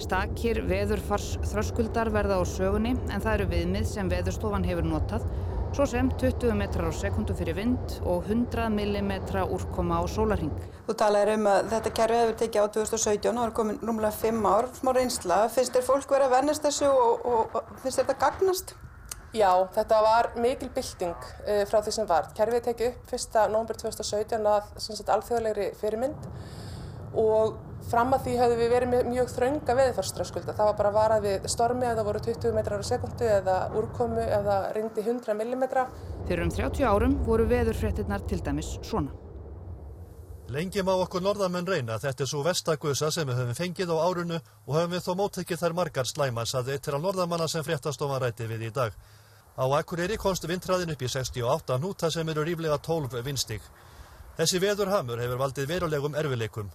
Stakir 0.00 0.62
veðurfars 0.64 1.34
þröskuldar 1.44 2.08
verða 2.16 2.40
á 2.40 2.44
sögunni 2.48 2.94
en 2.96 3.20
það 3.20 3.34
eru 3.34 3.50
viðmið 3.52 3.90
sem 3.92 4.14
veðurstofan 4.16 4.64
hefur 4.64 4.88
notað 4.88 5.28
svo 5.74 5.86
sem 5.90 6.06
20 6.06 6.54
metrar 6.54 6.86
á 6.86 6.94
sekundu 6.94 7.34
fyrir 7.34 7.56
vind 7.56 7.96
og 8.06 8.28
100 8.30 8.68
mm 8.70 9.10
úrkoma 9.56 9.98
á 9.98 10.06
sólarhing. 10.06 10.52
Þú 10.86 10.94
talaðir 11.00 11.32
um 11.34 11.48
að 11.50 11.70
þetta 11.72 11.92
kerfi 11.98 12.18
hefur 12.20 12.36
tekið 12.42 12.62
á 12.62 12.66
2017 12.76 13.32
og 13.32 13.40
það 13.40 13.48
er 13.48 13.54
komin 13.58 13.80
rúmlega 13.82 14.14
5 14.20 14.46
ár, 14.46 14.68
smá 14.78 14.92
reynsla. 14.94 15.38
Finnst 15.50 15.74
þér 15.74 15.86
fólk 15.88 16.14
verið 16.14 16.28
að 16.28 16.34
vennast 16.36 16.68
þessu 16.68 16.92
og, 16.92 17.26
og, 17.26 17.58
og 17.58 17.74
finnst 17.82 17.98
þér 17.98 18.06
þetta 18.06 18.18
gagnast? 18.22 18.74
Já, 19.34 19.50
þetta 19.74 20.00
var 20.06 20.30
mikil 20.38 20.70
bylting 20.76 21.26
uh, 21.26 21.64
frá 21.66 21.80
því 21.82 21.96
sem 21.98 22.10
var. 22.12 22.30
Kerfið 22.38 22.66
tekið 22.68 22.92
upp 22.92 23.14
1. 23.18 23.38
november 23.50 23.80
2017 23.82 24.50
að 24.54 25.10
alþjóðlegri 25.16 25.70
fyrirmynd 25.80 26.28
og 27.18 27.58
fram 27.90 28.14
að 28.16 28.26
því 28.26 28.36
höfðu 28.40 28.58
við 28.60 28.70
verið 28.74 28.90
með 28.92 29.10
mjög 29.10 29.32
þrönga 29.34 29.76
veðurfarsströskulda. 29.80 30.54
Það 30.54 30.70
var 30.70 30.78
bara 30.78 30.92
varað 30.94 31.26
við 31.28 31.48
stormi 31.52 31.86
ef 31.88 31.98
það 31.98 32.08
voru 32.08 32.22
20 32.28 32.54
metrar 32.56 32.80
á 32.80 32.90
sekundu 32.90 33.28
eða 33.28 33.58
úrkomu 33.80 34.22
ef 34.24 34.46
það 34.48 34.70
ringdi 34.78 35.04
100 35.04 35.36
millimetra. 35.40 35.84
Fyrir 36.28 36.46
um 36.46 36.54
30 36.54 36.88
árum 36.88 37.18
voru 37.26 37.46
veðurfréttinnar 37.50 38.26
til 38.28 38.40
dæmis 38.44 38.74
svona. 38.82 39.12
Lengi 40.52 40.82
má 40.84 40.92
okkur 40.92 41.22
norðamenn 41.24 41.66
reyna 41.66 41.96
þetta 41.96 42.26
er 42.26 42.28
svo 42.28 42.42
vestagusa 42.44 43.08
sem 43.10 43.28
við 43.28 43.38
höfum 43.40 43.56
fengið 43.56 43.92
á 43.96 43.96
árunu 44.04 44.36
og 44.36 44.74
höfum 44.76 44.92
við 44.92 45.06
þó 45.06 45.14
móttekið 45.16 45.62
þær 45.62 45.76
margar 45.78 46.08
slæmans 46.10 46.52
að 46.58 46.74
eitt 46.74 46.88
er 46.88 46.98
að 46.98 47.06
norðamanna 47.06 47.48
sem 47.48 47.64
fréttastofan 47.64 48.20
ræti 48.20 48.48
við 48.50 48.66
í 48.68 48.70
dag. 48.76 48.92
Á 49.56 49.64
Akureyri 49.78 50.18
komst 50.20 50.44
vindræðin 50.44 50.92
upp 50.92 51.02
í 51.02 51.08
68 51.08 51.78
hnúta 51.78 52.10
sem 52.12 52.28
eru 52.28 52.44
ríflega 52.44 52.76
12 52.76 53.22
vindstig. 53.24 53.62
Þessi 54.36 54.60
veðurhamur 54.60 55.20
hefur 55.22 55.40
valdið 55.40 55.68
verulegum 55.70 56.16
erfileikum. 56.18 56.72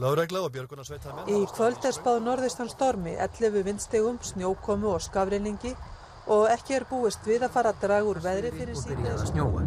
Láregla 0.00 0.40
og 0.40 0.52
björgunarsveitamenn... 0.54 1.28
Í 1.28 1.42
kvöld 1.52 1.84
er 1.84 1.92
spáð 1.92 2.22
norðistan 2.24 2.70
stormi, 2.72 3.12
11 3.20 3.64
vindstegum, 3.66 4.16
snjókomu 4.24 4.88
og 4.94 5.02
skafreiningi 5.04 5.74
og 6.32 6.46
ekki 6.48 6.78
er 6.78 6.86
búist 6.88 7.26
við 7.28 7.44
að 7.44 7.52
fara 7.58 7.74
að 7.74 7.82
draga 7.82 8.08
úr 8.08 8.20
veðri 8.24 8.54
fyrir 8.54 8.78
síðan. 8.78 8.96
Og 8.96 9.02
byrjaði 9.02 9.20
að 9.20 9.32
snjóa. 9.34 9.64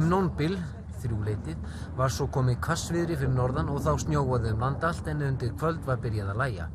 Um 0.00 0.06
nónbil, 0.08 0.56
þrjúleitið, 1.02 1.66
var 1.98 2.14
svo 2.14 2.30
komið 2.32 2.60
kvassviðri 2.64 3.18
fyrir 3.20 3.34
norðan 3.36 3.68
og 3.74 3.82
þá 3.84 3.92
snjóaði 4.06 4.54
um 4.54 4.64
land 4.64 4.86
allt 4.88 5.12
en 5.12 5.26
undir 5.28 5.52
kvöld 5.60 5.84
var 5.84 6.00
byrjað 6.00 6.32
að 6.32 6.40
læja. 6.40 6.70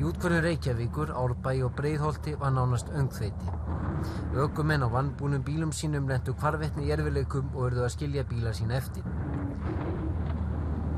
Í 0.00 0.06
útkvörðun 0.08 0.44
Reykjavíkur, 0.46 1.12
Árbæ 1.12 1.52
og 1.66 1.74
Breiðholti 1.76 2.32
var 2.40 2.54
nánast 2.56 2.88
öngþveiti. 2.96 3.52
Ökumenn 4.40 4.86
á 4.86 4.88
vannbúnum 4.88 5.44
bílum 5.44 5.76
sínum 5.76 6.08
lendu 6.08 6.32
hvarvetni 6.32 6.88
í 6.88 6.94
erfileikum 6.96 7.52
og 7.52 7.68
örðu 7.68 7.84
að 7.84 7.94
skilja 7.98 8.24
bíla 8.24 8.56
sína 8.56 8.80
eftir. 8.80 9.04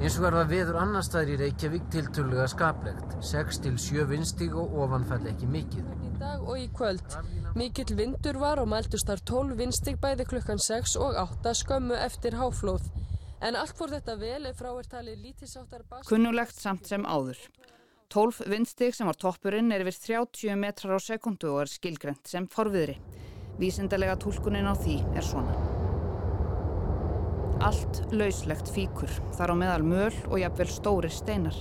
Eins 0.03 0.17
og 0.19 0.25
var 0.25 0.35
það 0.35 0.49
veður 0.51 0.77
annar 0.81 1.05
staðir 1.07 1.37
í 1.37 1.45
Reykjavík 1.45 1.85
tilturlega 1.95 2.49
skaplegt, 2.51 3.13
6-7 3.23 4.03
vinstíg 4.11 4.57
og 4.59 4.73
ofanfall 4.83 5.29
ekki 5.31 5.47
mikið. 5.47 5.93
Í 6.03 6.09
dag 6.19 6.41
og 6.43 6.57
í 6.59 6.65
kvöld. 6.75 7.15
Mikill 7.55 7.95
vindur 8.01 8.41
var 8.43 8.59
og 8.59 8.67
mæltust 8.73 9.07
þar 9.07 9.23
12 9.31 9.61
vinstíg 9.61 10.01
bæði 10.03 10.27
klukkan 10.33 10.59
6 10.59 10.97
og 10.99 11.15
8 11.23 11.53
skömmu 11.61 11.95
eftir 12.03 12.35
háflóð. 12.35 12.89
En 13.47 13.55
allt 13.61 13.79
fór 13.79 13.95
þetta 13.95 14.17
vel 14.19 14.49
ef 14.51 14.59
frá 14.59 14.73
er 14.73 14.89
talið 14.91 15.21
lítisáttar 15.23 15.85
bas... 15.87 16.03
Kunnulegt 16.11 16.59
samt 16.59 16.91
sem 16.91 17.07
áður. 17.07 17.39
12 18.11 18.43
vindstig 18.51 18.99
sem 18.99 19.07
var 19.07 19.21
toppurinn 19.23 19.71
er 19.71 19.85
yfir 19.87 20.01
30 20.27 20.59
metrar 20.65 20.99
á 20.99 21.01
sekundu 21.07 21.53
og 21.53 21.61
er 21.63 21.71
skilgrend 21.77 22.27
sem 22.27 22.51
forviðri. 22.51 22.99
Vísindarlega 23.63 24.19
tólkunin 24.19 24.67
á 24.67 24.75
því 24.75 24.99
er 25.15 25.31
svona. 25.31 25.72
Allt 27.61 28.01
lauslegt 28.15 28.71
fíkur, 28.73 29.11
þar 29.37 29.53
á 29.53 29.55
meðal 29.59 29.83
möl 29.85 30.15
og 30.31 30.39
jafnvel 30.41 30.69
stóri 30.73 31.11
steinar. 31.13 31.57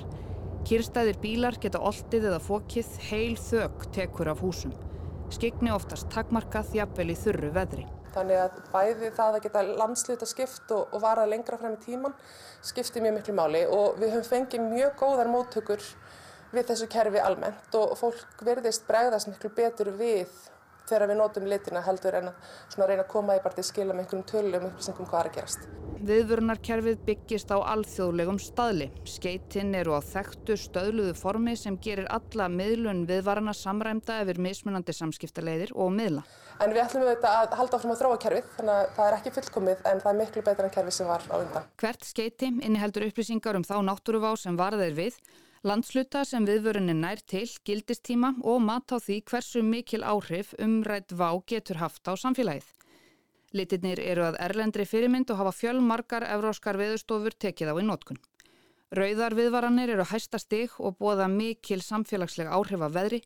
Kyrstæðir 0.70 1.18
bílar 1.20 1.58
geta 1.60 1.82
oltið 1.82 2.30
eða 2.30 2.40
fókið, 2.46 2.94
heil 3.10 3.36
þög 3.42 3.88
tekur 3.96 4.32
af 4.32 4.44
húsum. 4.46 4.76
Skigni 5.34 5.74
oftast 5.74 6.08
takmarkað 6.14 6.72
jafnvel 6.78 7.10
í 7.12 7.18
þurru 7.18 7.52
veðri. 7.56 7.88
Þannig 8.12 8.42
að 8.44 8.58
bæði 8.74 9.12
það 9.16 9.36
að 9.38 9.44
geta 9.46 9.64
landsluta 9.68 10.28
skipt 10.28 10.74
og, 10.76 10.88
og 10.92 11.04
vara 11.04 11.28
lengra 11.28 11.60
frem 11.60 11.78
í 11.78 11.84
tíman 11.86 12.16
skiptir 12.66 13.04
mjög 13.04 13.18
miklu 13.18 13.36
máli 13.38 13.62
og 13.72 14.00
við 14.02 14.16
höfum 14.18 14.28
fengið 14.28 14.66
mjög 14.68 14.98
góðar 15.00 15.32
móttökur 15.32 15.86
við 16.52 16.68
þessu 16.72 16.90
kerfi 16.92 17.22
almennt 17.24 17.78
og 17.80 17.94
fólk 18.00 18.44
verðist 18.44 18.84
bregðast 18.90 19.32
miklu 19.32 19.54
betur 19.56 19.94
við 19.96 20.34
þegar 20.90 21.08
við 21.12 21.20
nótum 21.22 21.48
litina 21.50 21.84
heldur 21.86 22.18
en 22.20 22.32
að 22.32 22.88
reyna 22.90 23.04
að 23.06 23.12
koma 23.12 23.38
í 23.38 23.44
bara 23.44 23.58
til 23.58 23.68
skila 23.68 23.94
með 23.94 24.06
einhverjum 24.06 24.28
tölum 24.32 24.68
upplýsingum 24.70 25.10
hvað 25.10 25.22
er 25.22 25.30
að 25.30 25.38
gerast. 25.38 25.70
Viðvörunarkerfið 26.02 27.02
byggist 27.06 27.52
á 27.54 27.58
alþjóðlegum 27.62 28.40
staðli. 28.42 28.88
Skeitinn 29.06 29.76
eru 29.78 29.94
á 29.94 30.02
þekktu 30.02 30.56
stöðluðu 30.58 31.14
formi 31.20 31.54
sem 31.60 31.78
gerir 31.78 32.08
alla 32.10 32.48
miðlun 32.50 33.04
viðvarana 33.10 33.54
samræmda 33.54 34.22
yfir 34.24 34.42
mismunandi 34.42 34.96
samskiptaleiðir 34.98 35.76
og 35.78 35.94
miðla. 35.94 36.26
En 36.62 36.74
við 36.74 36.82
ætlum 36.88 37.06
auðvitað 37.06 37.38
að 37.44 37.56
halda 37.60 37.78
áfram 37.78 37.94
að 37.94 38.02
þróa 38.02 38.18
kerfið, 38.26 38.50
þannig 38.58 38.74
að 38.80 38.90
það 38.98 39.06
er 39.12 39.20
ekki 39.20 39.36
fullkomið 39.38 39.86
en 39.92 40.02
það 40.02 40.12
er 40.12 40.20
miklu 40.24 40.46
betur 40.50 40.68
en 40.68 40.76
kerfið 40.80 40.98
sem 40.98 41.14
var 41.14 41.30
á 41.30 41.36
undan. 41.38 41.70
Hvert 41.82 42.10
skeiti 42.10 42.50
inniheldur 42.50 43.08
upplýsingar 43.12 43.62
um 43.62 43.66
þá 43.68 43.78
náttúruvá 43.86 44.34
sem 44.42 44.58
varðir 44.58 44.98
við 44.98 45.22
Landsluta 45.62 46.24
sem 46.26 46.42
viðvörunin 46.42 47.04
nær 47.04 47.20
til, 47.30 47.46
gildistíma 47.62 48.32
og 48.50 48.64
mat 48.66 48.90
á 48.90 48.98
því 48.98 49.20
hversu 49.30 49.62
mikil 49.62 50.02
áhrif 50.02 50.56
umrætt 50.58 51.14
vá 51.14 51.38
getur 51.46 51.78
haft 51.78 52.10
á 52.10 52.18
samfélagið. 52.18 52.66
Litirnir 53.54 54.02
eru 54.02 54.26
að 54.26 54.40
erlendri 54.42 54.88
fyrirmynd 54.90 55.30
og 55.30 55.38
hafa 55.38 55.54
fjölmarkar 55.60 56.26
evróskar 56.34 56.82
viðstofur 56.82 57.38
tekið 57.46 57.70
á 57.70 57.76
í 57.78 57.86
nótkun. 57.86 58.18
Rauðar 58.90 59.38
viðvaranir 59.38 59.94
eru 59.94 60.10
hæsta 60.10 60.42
stig 60.42 60.74
og 60.82 60.98
bóða 60.98 61.30
mikil 61.30 61.84
samfélagsleg 61.86 62.50
áhrif 62.50 62.82
af 62.82 62.98
veðri. 62.98 63.22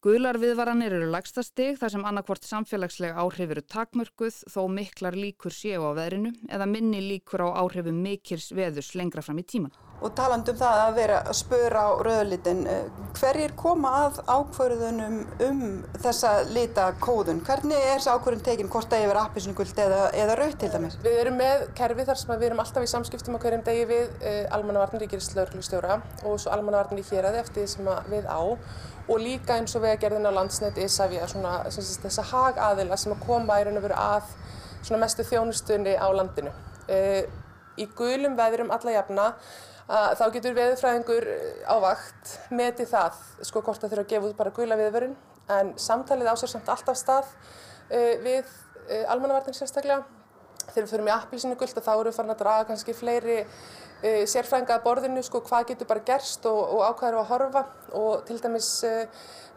Guðlar 0.00 0.40
viðvaranir 0.40 0.96
eru 1.02 1.12
lagsta 1.12 1.44
stig 1.44 1.76
þar 1.82 1.98
sem 1.98 2.08
annarkvort 2.08 2.48
samfélagsleg 2.48 3.12
áhrif 3.12 3.52
eru 3.52 3.60
takmörguð 3.60 4.40
þó 4.48 4.62
miklar 4.72 5.20
líkur 5.20 5.52
séu 5.52 5.84
á 5.84 5.92
veðrinu 6.00 6.32
eða 6.48 6.64
minni 6.64 7.04
líkur 7.12 7.44
á 7.44 7.60
áhrifum 7.60 8.00
mikils 8.00 8.54
veðus 8.56 8.94
lengra 8.96 9.20
fram 9.20 9.44
í 9.44 9.44
tíman. 9.44 9.83
Og 10.02 10.12
talandum 10.18 10.56
það 10.58 10.78
að 10.82 10.96
vera 10.98 11.18
að 11.24 11.36
spöra 11.38 11.82
á 11.86 11.90
rauðlitin, 12.04 12.66
eh, 12.68 12.88
hverjir 13.14 13.54
koma 13.56 13.92
að 14.04 14.18
ákvörðunum 14.26 15.14
um 15.46 15.60
þessa 16.02 16.32
litakóðun? 16.50 17.40
Hvernig 17.46 17.78
er 17.78 18.00
þessi 18.00 18.10
ákvörðun 18.12 18.44
tekinn, 18.44 18.68
hvort 18.68 18.90
það 18.90 19.06
er 19.06 19.20
appisnugult 19.22 19.78
eða, 19.86 20.00
eða 20.12 20.36
rauð 20.40 20.58
til 20.58 20.70
dæmis? 20.74 20.98
Við 21.04 21.20
erum 21.22 21.38
með 21.40 21.68
kerfi 21.78 22.04
þar 22.04 22.20
sem 22.20 22.34
við 22.34 22.46
erum 22.50 22.64
alltaf 22.64 22.82
í 22.82 22.90
samskiptum 22.92 23.38
á 23.38 23.42
hverjum 23.44 23.64
degi 23.64 23.86
við 23.92 24.10
eh, 24.20 24.44
almannavarnir 24.50 25.06
í 25.06 25.10
Gírislauglustjóra 25.14 26.00
og 26.24 26.40
svo 26.42 26.52
almannavarnir 26.52 27.00
í 27.00 27.08
Héræði 27.08 27.40
eftir 27.40 27.62
því 27.62 27.68
sem 27.76 27.92
við 28.10 28.28
á 28.28 28.42
og 29.08 29.20
líka 29.20 29.58
eins 29.58 29.74
og 29.76 29.84
vegagerðin 29.84 30.28
á 30.28 30.32
landsnett 30.32 30.78
Ísafja, 30.80 31.26
þess 31.28 32.18
að 32.20 32.30
hagaðila 32.30 32.96
sem 32.96 33.12
að 33.12 33.24
koma 33.26 33.58
í 33.60 33.66
raun 33.66 33.76
og 33.76 33.84
veru 33.84 33.98
að 34.00 34.32
mestu 35.00 35.24
þjónustunni 35.24 35.96
á 35.96 36.08
landinu. 36.12 36.52
Eh, 36.88 37.24
í 37.80 37.86
gulum 37.96 38.36
veðurum 38.38 38.72
alla 38.74 38.96
jafna 38.98 39.28
að 39.84 40.16
þá 40.16 40.24
getur 40.32 40.56
veðurfræðingur 40.56 41.28
eh, 41.28 41.60
á 41.68 41.76
vakt 41.82 42.34
metið 42.54 42.90
það 42.94 43.22
sko 43.44 43.60
hvort 43.60 43.82
það 43.82 43.92
þurfa 43.92 44.04
að 44.06 44.12
gefa 44.14 44.28
út 44.30 44.36
bara 44.38 44.56
gula 44.56 44.80
viðvörun. 44.80 45.16
En 45.52 45.72
samtalið 45.76 46.30
ásver 46.32 46.48
samt 46.54 46.68
alltaf 46.72 46.96
stað 46.96 47.26
uh, 47.28 48.14
við 48.24 48.46
uh, 48.48 49.10
almannavartin 49.12 49.56
sérstaklega. 49.56 50.06
Þegar 50.64 50.86
við 50.86 50.92
förum 50.94 51.08
í 51.10 51.12
appilsinu 51.12 51.56
guld 51.60 51.76
þá 51.76 51.90
eru 51.92 52.08
við 52.08 52.16
farin 52.16 52.32
að 52.32 52.38
draga 52.40 52.68
kannski 52.70 52.94
fleiri 52.96 53.42
uh, 53.44 54.22
sérfræðinga 54.32 54.78
að 54.78 54.86
borðinu 54.86 55.24
sko 55.26 55.42
hvað 55.44 55.66
getur 55.74 55.90
bara 55.90 56.04
gerst 56.08 56.48
og, 56.48 56.62
og 56.78 56.86
ákvæður 56.88 57.18
að 57.20 57.28
horfa. 57.34 57.64
Og 58.00 58.24
til 58.24 58.38
dæmis 58.40 58.70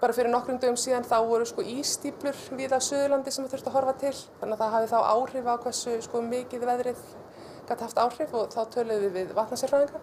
bara 0.02 0.18
fyrir 0.18 0.34
nokkrum 0.34 0.60
dögum 0.60 0.76
síðan 0.78 1.08
þá 1.08 1.22
voru 1.24 1.48
sko 1.48 1.64
ístýplur 1.64 2.36
við 2.60 2.76
á 2.76 2.84
Suðurlandi 2.84 3.32
sem 3.32 3.48
við 3.48 3.56
þurftum 3.56 3.72
að 3.72 3.80
horfa 3.80 3.96
til. 4.04 4.14
Þannig 4.42 4.58
að 4.58 4.66
það 4.66 4.76
hafi 4.76 4.92
þá 4.92 5.00
áhrif 5.16 5.48
á 5.48 5.56
hversu 5.64 5.96
sko 6.04 6.26
mikið 6.28 6.68
veðrið 6.68 7.08
gæti 7.68 7.86
haft 7.86 8.02
áhrif 8.02 8.36
og 8.38 8.54
þá 8.54 8.62
töluðum 8.74 9.04
við 9.06 9.18
við 9.18 9.34
vatnarsérfræðinga. 9.38 10.02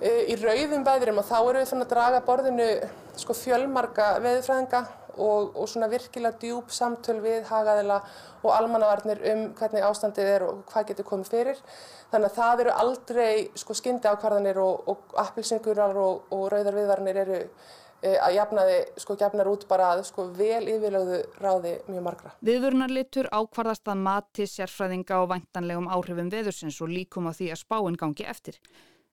E, 0.00 0.10
í 0.32 0.36
rauðum 0.40 0.84
veðrum 0.86 1.20
og 1.22 1.28
þá 1.28 1.38
erum 1.38 1.60
við 1.62 1.70
fann 1.72 1.84
að 1.84 1.94
draga 1.94 2.22
borðinu 2.26 2.68
sko 3.20 3.36
fjölmarga 3.38 4.08
veðurfræðinga 4.24 4.82
og, 5.14 5.52
og 5.54 5.68
svona 5.70 5.90
virkilega 5.92 6.40
djúb 6.42 6.72
samtöl 6.74 7.20
við 7.22 7.44
hagaðila 7.48 8.00
og 8.42 8.50
almannavarnir 8.56 9.22
um 9.30 9.46
hvernig 9.58 9.86
ástandið 9.86 10.32
er 10.32 10.48
og 10.48 10.64
hvað 10.72 10.90
getur 10.90 11.08
komið 11.12 11.30
fyrir. 11.36 11.62
Þannig 12.10 12.30
að 12.30 12.36
það 12.40 12.64
eru 12.64 12.74
aldrei 12.82 13.30
sko 13.58 13.76
skyndi 13.78 14.10
ákvarðanir 14.10 14.60
og, 14.62 14.90
og 14.90 15.16
appilsingurar 15.22 15.96
og, 15.98 16.28
og 16.34 16.50
rauðar 16.52 16.78
viðvarnir 16.82 17.22
eru 17.24 17.40
Eh, 17.44 17.83
að 18.04 18.34
jafnaði, 18.36 18.78
sko, 19.00 19.16
jafnar 19.20 19.48
út 19.50 19.66
bara 19.68 19.90
að 19.94 20.02
sko, 20.10 20.26
vel 20.36 20.62
yfirlögðu 20.68 21.20
ráði 21.40 21.74
mjög 21.88 22.04
margra. 22.04 22.34
Viðvörunarlitur 22.44 23.30
ákvarðast 23.32 23.88
að 23.88 24.02
mati 24.04 24.48
sérfræðinga 24.50 25.22
og 25.22 25.30
væntanlegum 25.32 25.88
áhrifum 25.88 26.32
veðursins 26.32 26.80
og 26.84 26.92
líkum 26.92 27.30
á 27.30 27.32
því 27.32 27.52
að 27.54 27.62
spáinn 27.62 28.00
gangi 28.00 28.28
eftir. 28.28 28.60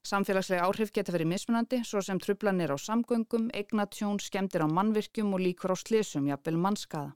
Samfélagslega 0.01 0.65
áhrif 0.65 0.89
geta 0.91 1.13
verið 1.13 1.29
mismunandi, 1.29 1.83
svo 1.85 2.01
sem 2.01 2.19
trublanir 2.19 2.73
á 2.73 2.77
samgöngum, 2.81 3.51
eignatjón, 3.53 4.17
skemdir 4.19 4.65
á 4.65 4.67
mannvirkjum 4.67 5.35
og 5.37 5.43
líkur 5.43 5.73
á 5.73 5.77
slísum, 5.77 6.25
jafnvel 6.25 6.57
mannskaða. 6.57 7.11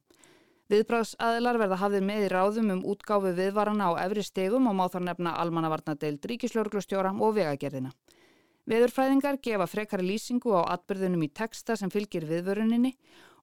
Viðbráðsaðilar 0.70 1.60
verða 1.62 1.78
hafðir 1.78 2.06
með 2.06 2.24
í 2.26 2.30
ráðum 2.34 2.72
um 2.74 2.86
útgáfu 2.90 3.36
viðvarana 3.38 3.90
á 3.94 4.02
efri 4.06 4.24
stegum 4.26 4.66
og 4.70 4.74
má 4.78 4.88
þar 4.90 5.04
nefna 5.10 5.34
almannavarnadeild 5.42 6.26
ríkislauglustjóra 6.26 7.12
og 7.22 7.36
vegagerðina. 7.38 7.92
Veðurfræðingar 8.66 9.36
gefa 9.46 9.68
frekari 9.70 10.08
lýsingu 10.08 10.50
á 10.58 10.66
atbyrðunum 10.74 11.22
í 11.22 11.30
texta 11.38 11.76
sem 11.78 11.92
fylgir 11.94 12.24
viðvöruninni 12.26 12.96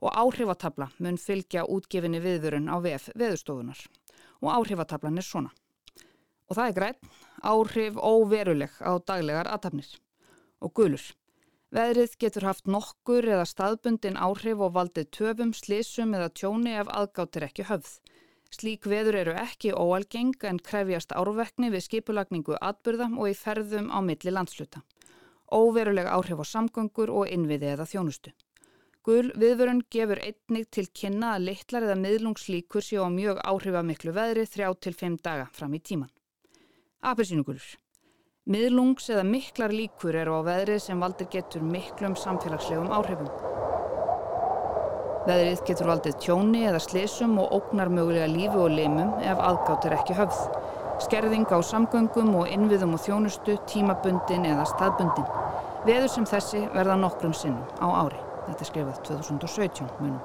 og 0.03 0.17
áhrifatabla 0.19 0.89
mun 0.99 1.19
fylgja 1.25 1.63
útgefinni 1.71 2.19
viðvörun 2.25 2.67
á 2.67 2.83
VF 2.83 3.13
veðurstofunar. 3.15 3.79
Og 4.43 4.49
áhrifatablan 4.51 5.21
er 5.23 5.27
svona. 5.27 5.53
Og 6.51 6.59
það 6.59 6.67
er 6.67 6.75
græn, 6.79 6.99
áhrif 7.39 8.01
óveruleg 8.03 8.75
á 8.83 8.99
daglegar 8.99 9.47
aðtapnir. 9.47 9.93
Og 10.59 10.75
gulur. 10.75 11.05
Veðrið 11.71 12.17
getur 12.19 12.49
haft 12.49 12.67
nokkur 12.67 13.23
eða 13.23 13.47
staðbundin 13.47 14.19
áhrif 14.19 14.59
og 14.59 14.75
valdið 14.75 15.07
töfum, 15.15 15.53
slísum 15.55 16.17
eða 16.19 16.33
tjóni 16.35 16.75
ef 16.81 16.91
aðgáttir 16.91 17.47
ekki 17.47 17.69
höfð. 17.71 17.93
Slík 18.51 18.91
veður 18.91 19.21
eru 19.21 19.37
ekki 19.39 19.71
óalgeng 19.71 20.35
en 20.51 20.59
krefjast 20.59 21.15
árvekni 21.15 21.71
við 21.71 21.87
skipulagningu 21.87 22.59
atbyrða 22.59 23.07
og 23.15 23.31
í 23.31 23.39
ferðum 23.39 23.87
á 23.95 24.03
milli 24.03 24.35
landsluta 24.35 24.83
óverulega 25.53 26.17
áhrif 26.17 26.41
á 26.41 26.47
samgöngur 26.49 27.13
og 27.13 27.29
innviði 27.29 27.75
eða 27.75 27.87
þjónustu. 27.93 28.33
Gul 29.03 29.33
viðvörun 29.35 29.81
gefur 29.91 30.21
einnig 30.23 30.69
til 30.71 30.87
kynna 30.95 31.33
að 31.37 31.49
litlar 31.49 31.87
eða 31.89 31.97
miðlungslíkur 31.99 32.85
séu 32.87 33.03
á 33.03 33.11
mjög 33.11 33.41
áhrifamiklu 33.43 34.13
veðri 34.15 34.45
þrjá 34.47 34.69
til 34.79 34.93
fimm 34.95 35.17
daga 35.19 35.49
fram 35.51 35.75
í 35.75 35.81
tíman. 35.83 36.13
Apelsínugulur. 37.03 37.65
Miðlungs 38.47 39.09
eða 39.11 39.25
miklar 39.27 39.75
líkur 39.75 40.17
eru 40.19 40.39
á 40.39 40.41
veðri 40.47 40.79
sem 40.83 41.03
valdir 41.03 41.29
getur 41.31 41.67
miklum 41.67 42.15
samfélagslegum 42.19 42.95
áhrifum. 42.95 43.29
Veðrið 45.27 45.61
getur 45.67 45.91
valdið 45.91 46.17
tjóni 46.23 46.65
eða 46.67 46.81
slesum 46.83 47.37
og 47.39 47.53
ógnar 47.59 47.91
mögulega 47.91 48.31
lífi 48.31 48.59
og 48.59 48.73
limum 48.75 49.13
ef 49.23 49.43
aðgátt 49.51 49.87
er 49.87 49.95
ekki 49.99 50.17
höfð. 50.19 50.41
Skerðing 51.03 51.51
á 51.51 51.59
samgöngum 51.67 52.31
og 52.39 52.51
innviðum 52.53 52.95
og 52.95 53.01
þjónustu, 53.03 53.57
tímabundin 53.67 54.47
eða 54.47 54.67
staðbundin. 54.71 55.27
Veður 55.83 56.11
sem 56.13 56.27
þessi 56.31 56.61
verða 56.71 56.95
nokkrum 57.01 57.35
sinnum 57.35 57.65
á 57.83 57.87
ári. 58.05 58.21
Þetta 58.47 58.63
er 58.63 58.69
skrifað 58.69 59.01
2017 59.09 59.89
munum. 59.99 60.21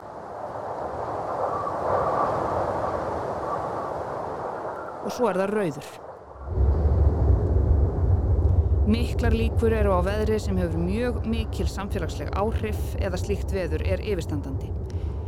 Og 5.08 5.16
svo 5.16 5.32
er 5.32 5.42
það 5.42 5.56
rauður. 5.56 5.90
Miklar 8.88 9.34
líkur 9.36 9.74
eru 9.76 9.98
á 9.98 10.02
veðri 10.06 10.38
sem 10.40 10.60
hefur 10.62 10.80
mjög 10.80 11.26
mikil 11.28 11.66
samfélagsleg 11.68 12.30
áhrif 12.40 12.94
eða 13.02 13.20
slíkt 13.20 13.52
veður 13.56 13.84
er 13.84 14.04
yfirstandandi. 14.06 14.70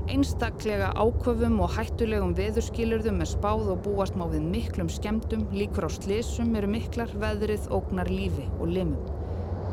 Einstaklega 0.09 0.87
áköfum 0.97 1.59
og 1.61 1.75
hættulegum 1.75 2.31
veðurskilurðum 2.33 3.19
er 3.21 3.29
spáð 3.29 3.67
og 3.75 3.83
búast 3.85 4.15
má 4.17 4.23
við 4.31 4.47
miklum 4.49 4.89
skemdum, 4.89 5.43
líkur 5.53 5.85
á 5.85 5.89
slísum 5.93 6.55
eru 6.57 6.71
miklar, 6.71 7.13
veðrið, 7.21 7.67
ógnar 7.69 8.09
lífi 8.09 8.47
og 8.57 8.71
limum. 8.73 9.03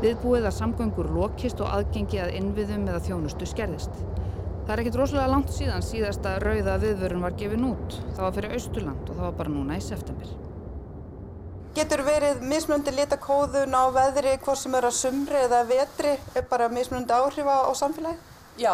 Viðbúið 0.03 0.51
að 0.51 0.57
samgöngur 0.59 1.09
lokist 1.17 1.63
og 1.65 1.73
aðgengi 1.73 2.21
að 2.21 2.35
innviðum 2.37 2.85
eða 2.85 3.01
þjónustu 3.09 3.49
skerðist. 3.49 3.97
Það 4.67 4.75
er 4.75 4.83
ekkert 4.83 5.01
rosalega 5.01 5.33
langt 5.33 5.57
síðan 5.57 5.89
síðasta 5.89 6.37
rauða 6.43 6.77
viðvörun 6.85 7.25
var 7.25 7.41
gefin 7.41 7.69
út. 7.71 7.97
Það 8.13 8.25
var 8.27 8.37
fyrir 8.37 8.57
Austurland 8.59 9.09
og 9.09 9.15
það 9.15 9.27
var 9.31 9.37
bara 9.41 9.57
núna 9.57 9.81
í 9.81 9.85
september. 9.89 10.33
Getur 11.77 12.05
verið 12.05 12.45
mismunandi 12.45 12.93
litakóðun 12.97 13.73
á 13.73 13.85
veðri 13.95 14.37
hvort 14.45 14.61
sem 14.61 14.77
er 14.77 14.85
á 14.85 14.93
sumri 14.93 15.45
eða 15.49 15.65
vetri 15.69 16.17
er 16.37 16.45
bara 16.51 16.69
mismunandi 16.73 17.17
áhrif 17.17 17.49
á 17.49 17.73
samfélagi? 17.73 18.21
Já, 18.57 18.73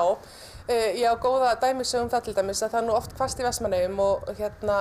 ég 0.99 1.07
á 1.09 1.17
góða 1.21 1.55
dæmisögum 1.63 2.11
það 2.13 2.23
til 2.27 2.35
dæmis 2.37 2.63
að 2.63 2.73
það 2.75 2.81
er 2.81 2.87
nú 2.89 2.95
oft 2.97 3.17
kvast 3.17 3.41
í 3.41 3.47
Vestmannegjum 3.47 3.99
og, 4.05 4.17
hérna, 4.39 4.77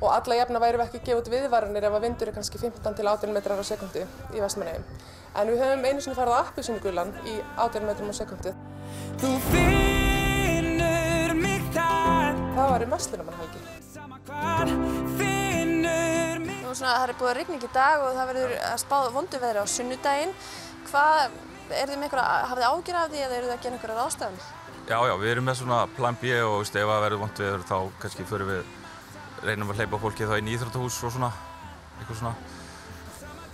og 0.00 0.08
alla 0.12 0.38
jafna 0.38 0.62
væri 0.62 0.80
við 0.80 0.86
ekki 0.86 1.00
að 1.00 1.06
gefa 1.08 1.22
út 1.22 1.32
viðvaranir 1.32 1.88
ef 1.88 1.96
að 1.98 2.04
vindur 2.06 2.30
er 2.30 2.36
kannski 2.38 2.62
15 2.62 2.98
til 2.98 3.06
18 3.08 3.34
metrar 3.36 3.60
á 3.60 3.64
sekundu 3.66 4.02
í 4.04 4.42
Vestmannegjum. 4.42 4.84
En 5.32 5.48
við 5.48 5.62
höfum 5.64 5.86
einu 5.88 6.00
sinni 6.04 6.18
farið 6.18 6.34
á 6.36 6.42
appisínugulan 6.44 7.10
í 7.24 7.38
18 7.56 7.88
metrum 7.88 8.12
á 8.12 8.14
sekundu. 8.20 8.50
Þú 9.22 9.30
finnur 9.50 11.30
mig 11.38 11.62
þar 11.72 12.36
Það 12.52 12.66
var 12.74 12.80
í 12.84 12.90
svona, 16.76 16.96
það 16.96 17.10
er 17.10 17.18
búið 17.20 17.30
að 17.30 17.38
rigning 17.38 17.64
í 17.64 17.70
dag 17.74 18.02
og 18.02 18.16
það 18.16 18.28
verður 18.32 18.52
að 18.68 18.80
spáða 18.82 19.12
vondu 19.16 19.40
veðri 19.42 19.62
á 19.62 19.66
sunnudaginn. 19.68 20.34
Hvað, 20.88 21.36
er 21.70 21.90
þið 21.90 21.98
með 22.00 22.06
eitthvað, 22.08 22.26
hafið 22.50 22.62
þið 22.62 22.68
ágjur 22.70 22.98
af 23.00 23.12
því 23.12 23.22
eða 23.22 23.38
eru 23.38 23.48
þið 23.48 23.54
að 23.54 23.62
gera 23.64 23.78
einhverja 23.78 23.98
ráðstafan? 23.98 24.61
Já, 24.82 24.98
já, 25.06 25.12
við 25.14 25.30
erum 25.30 25.46
með 25.46 25.60
svona 25.60 25.84
plan 25.94 26.16
B 26.18 26.32
og 26.42 26.56
veist, 26.62 26.74
ef 26.74 26.88
það 26.90 27.04
verður 27.04 27.20
vondu 27.22 27.44
veður 27.46 27.68
þá 27.68 27.76
kannski 28.02 28.24
fyrir 28.26 28.48
við, 28.48 28.72
reynum 29.46 29.70
að 29.70 29.78
hleypa 29.78 30.00
fólki 30.02 30.26
þá 30.26 30.34
inn 30.40 30.50
í 30.50 30.56
Íþróttahús 30.56 30.96
og 31.06 31.14
svona, 31.14 31.28
eitthvað 32.00 32.18
svona. 32.18 32.32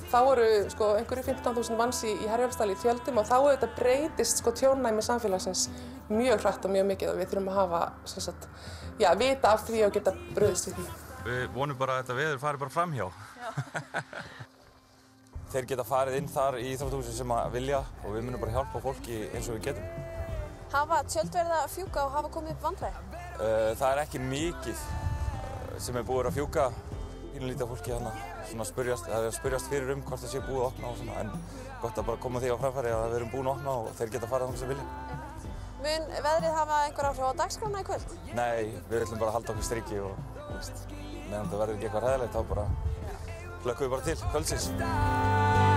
Þá 0.09 0.19
eru 0.23 0.47
sko, 0.73 0.89
einhverju 0.97 1.27
15.000 1.27 1.77
manns 1.77 2.01
í, 2.09 2.15
í 2.17 2.31
Herjólfsdal 2.33 2.71
í 2.73 2.79
fjöldum 2.81 3.21
og 3.21 3.29
þá 3.29 3.37
er 3.37 3.51
þetta 3.59 3.69
breytist 3.77 4.41
sko, 4.41 4.55
tjónæmi 4.57 5.05
samfélagsins 5.05 5.67
mjög 6.09 6.47
hrætt 6.47 6.65
og 6.65 6.73
mjög 6.73 6.89
mikið 6.95 7.13
og 7.13 7.21
við 7.21 7.29
þurfum 7.35 7.53
að 7.53 7.61
hafa, 7.61 7.85
sagt, 8.09 8.49
já, 8.97 9.11
vita 9.21 9.53
af 9.53 9.67
því 9.69 9.85
og 9.85 9.97
geta 9.99 10.17
bröðist 10.33 10.71
við 10.71 10.79
því. 10.81 10.87
Við 11.29 11.49
vonum 11.53 11.77
bara 11.77 11.99
að 11.99 12.07
þetta 12.07 12.21
veður 12.23 12.45
fari 12.47 12.63
bara 12.65 12.73
fram 12.73 12.97
hjá. 12.97 13.07
Þeir 15.53 15.69
geta 15.75 15.85
farið 15.85 16.23
inn 16.23 16.33
þar 16.33 16.57
í 16.63 16.71
Íþróttahúsi 16.73 17.13
sem 17.21 17.37
að 17.37 17.53
vilja 17.61 17.85
og 18.01 18.17
við 18.17 18.25
munum 18.25 18.41
bara 18.41 18.57
hjálpa 18.57 18.81
fólki 18.85 19.27
eins 19.29 19.53
og 19.53 19.59
við 19.59 19.69
getum. 19.69 20.08
Hafa 20.73 20.99
tjöldverða 21.09 21.63
að 21.65 21.71
fjúka 21.73 22.05
og 22.05 22.15
hafa 22.17 22.31
komið 22.33 22.55
upp 22.57 22.65
vandræði? 22.67 23.05
Uh, 23.39 23.71
það 23.79 23.89
er 23.89 24.01
ekki 24.03 24.21
mikið 24.21 24.83
sem 25.81 25.97
er 25.97 26.05
búið 26.09 26.29
að 26.29 26.39
fjúka 26.41 26.67
pínulítið 27.33 27.71
fólki 27.71 27.95
hérna 27.95 28.13
svona 28.49 28.67
spyrjast, 28.67 29.07
það 29.07 29.23
er 29.23 29.29
að 29.31 29.37
spyrjast 29.37 29.71
fyrir 29.71 29.93
um 29.95 30.03
hvort 30.09 30.23
það 30.25 30.33
sé 30.33 30.43
búið 30.43 30.59
að 30.59 30.67
opna 30.69 30.91
og 30.91 30.99
svona 30.99 31.23
en 31.23 31.31
gott 31.83 32.01
að 32.01 32.09
bara 32.11 32.23
koma 32.25 32.43
því 32.43 32.51
á 32.53 32.57
framfæri 32.65 32.93
að 32.97 33.07
við 33.07 33.17
erum 33.21 33.33
búin 33.35 33.49
að 33.49 33.55
opna 33.55 33.77
og 33.79 33.89
þeir 34.01 34.13
geta 34.17 34.31
farið 34.33 34.51
þannig 34.51 34.63
sem 34.63 34.73
vilja. 34.73 34.87
Mun 35.79 36.09
veðrið 36.27 36.59
hafa 36.59 36.83
einhver 36.89 37.11
áhrif 37.13 37.31
á 37.31 37.39
dagskrána 37.39 37.85
í 37.85 37.89
kvöld? 37.89 38.17
Nei, 38.35 38.59
við 38.91 39.05
ætlum 39.05 39.23
bara 39.23 39.31
að 39.31 39.39
halda 39.39 39.55
okkur 39.55 39.69
striki 39.71 40.03
og 40.03 40.13
meðan 41.31 41.53
það 41.53 41.59
verður 41.63 41.75
ekki 41.77 41.89
eitthvað 41.89 42.09
ræðilegt 42.09 42.35
þá 42.35 42.43
bara 42.53 42.69
hlökkum 43.63 43.87
við 43.87 43.95
bara 43.95 44.07
til 44.11 44.19
kvöldsins. 44.27 45.68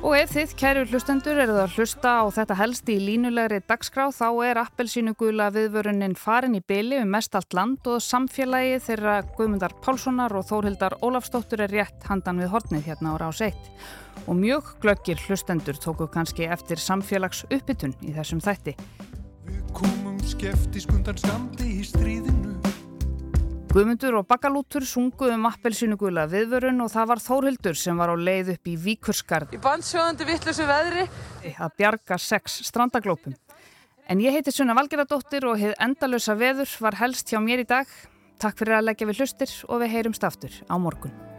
Og 0.00 0.14
ef 0.16 0.30
þið, 0.32 0.52
kæru 0.56 0.82
hlustendur, 0.88 1.38
eruð 1.42 1.58
að 1.60 1.74
hlusta 1.76 2.12
á 2.18 2.32
þetta 2.32 2.54
helst 2.56 2.88
í 2.88 2.94
línulegri 3.02 3.58
dagskrá 3.68 4.06
þá 4.16 4.28
er 4.48 4.60
appelsínugula 4.62 5.50
viðvörunin 5.52 6.14
farin 6.16 6.56
í 6.56 6.62
byli 6.64 7.02
um 7.02 7.10
mest 7.12 7.36
allt 7.36 7.52
land 7.52 7.84
og 7.84 8.00
samfélagi 8.00 8.78
þeirra 8.86 9.18
Guðmundar 9.36 9.74
Pálssonar 9.84 10.32
og 10.40 10.46
Þórhildar 10.48 10.96
Ólafstóttur 11.04 11.66
er 11.66 11.74
rétt 11.76 12.08
handan 12.08 12.40
við 12.40 12.48
hornið 12.54 12.88
hérna 12.88 13.12
á 13.12 13.16
rás 13.20 13.42
1. 13.44 13.60
Og 14.24 14.40
mjög 14.40 14.72
glöggir 14.80 15.20
hlustendur 15.26 15.76
tóku 15.76 16.08
kannski 16.08 16.48
eftir 16.48 16.80
samfélags 16.80 17.44
uppbytun 17.50 17.92
í 18.00 18.16
þessum 18.16 18.40
þætti. 18.40 18.78
Við 19.50 19.60
komum 19.76 20.16
skeftiskundan 20.24 21.20
skamdi 21.20 21.74
í 21.76 21.84
stríðinu 21.84 22.59
Guðmundur 23.70 24.16
og 24.18 24.24
Bakalútur 24.26 24.82
sunguð 24.82 25.30
um 25.36 25.44
appelsínugula 25.46 26.24
viðvörun 26.26 26.82
og 26.82 26.88
það 26.90 27.06
var 27.12 27.20
Þórhildur 27.22 27.78
sem 27.78 28.02
var 28.02 28.10
á 28.10 28.16
leið 28.18 28.50
upp 28.56 28.66
í 28.66 28.74
Víkurskarð. 28.74 29.54
Í 29.54 29.62
bandsjóðandi 29.62 30.26
vittlusu 30.26 30.66
veðri. 30.66 31.06
Að 31.54 31.78
bjarga 31.78 32.18
sex 32.18 32.58
strandaglópum. 32.66 33.38
En 34.10 34.26
ég 34.26 34.34
heiti 34.34 34.50
Sunna 34.50 34.74
Valgeradóttir 34.74 35.46
og 35.46 35.62
heið 35.62 35.78
endalösa 35.86 36.34
veður 36.34 36.76
var 36.82 36.98
helst 36.98 37.30
hjá 37.30 37.38
mér 37.38 37.62
í 37.62 37.70
dag. 37.70 37.86
Takk 38.42 38.58
fyrir 38.58 38.80
að 38.80 38.88
leggja 38.90 39.12
við 39.12 39.22
hlustir 39.22 39.58
og 39.68 39.84
við 39.84 39.94
heyrumst 39.94 40.26
aftur 40.26 40.62
á 40.66 40.74
morgun. 40.74 41.29